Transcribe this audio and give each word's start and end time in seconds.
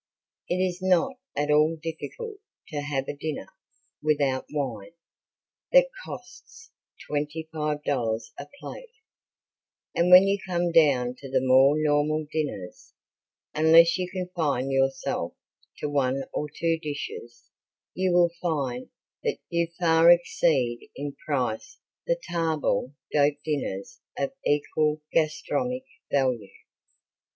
It 0.49 0.55
is 0.55 0.79
not 0.81 1.17
at 1.37 1.51
all 1.51 1.75
difficult 1.79 2.39
to 2.69 2.81
have 2.81 3.07
a 3.07 3.15
dinner, 3.15 3.49
without 4.01 4.47
wine, 4.51 4.93
that 5.73 5.89
costs 6.03 6.71
twenty 7.07 7.47
five 7.53 7.83
dollars 7.83 8.31
a 8.35 8.47
plate, 8.59 8.95
and 9.93 10.09
when 10.09 10.23
you 10.23 10.39
come 10.43 10.71
down 10.71 11.13
to 11.19 11.29
the 11.29 11.39
more 11.41 11.75
normal 11.79 12.25
dinners, 12.31 12.95
unless 13.53 13.95
you 13.99 14.09
confine 14.09 14.71
yourself 14.71 15.33
to 15.77 15.87
one 15.87 16.23
or 16.33 16.47
two 16.49 16.79
dishes 16.79 17.51
you 17.93 18.11
will 18.11 18.31
find 18.41 18.89
that 19.21 19.37
you 19.51 19.67
far 19.79 20.09
exceed 20.09 20.89
in 20.95 21.15
price 21.27 21.77
the 22.07 22.19
table 22.27 22.95
d'hote 23.13 23.37
dinners 23.45 23.99
of 24.17 24.33
equal 24.47 24.99
gastronomic 25.13 25.85
value. 26.11 26.49